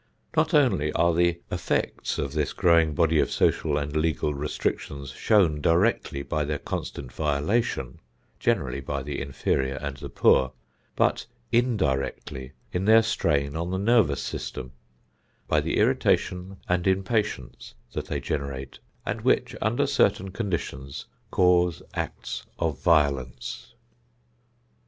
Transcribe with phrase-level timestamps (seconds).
[0.35, 5.61] Not only are the effects of this growing body of social and legal restrictions shown
[5.61, 7.99] directly by their constant violation,
[8.39, 10.53] generally by the inferior and the poor,
[10.95, 14.71] but indirectly in their strain on the nervous system;
[15.47, 22.47] by the irritation and impatience that they generate, and which, under certain conditions cause acts
[22.57, 23.75] of violence.